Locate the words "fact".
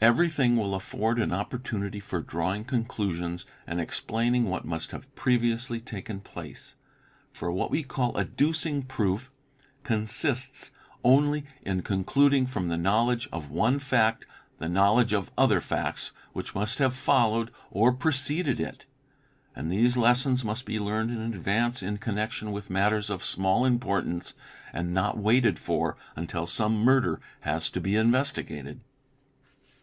13.80-14.24